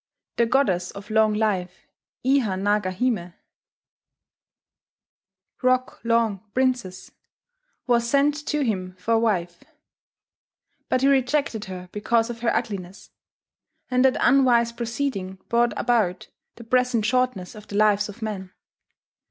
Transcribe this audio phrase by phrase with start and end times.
[0.37, 1.85] The Goddess of Long Life,
[2.25, 3.35] Iha naga hime
[5.61, 7.11] (Rock long princess),
[7.85, 9.63] was sent to him for wife;
[10.89, 13.11] but he rejected her because of her ugliness;
[13.91, 18.51] and that unwise proceeding brought about "the present shortness of the lives of men."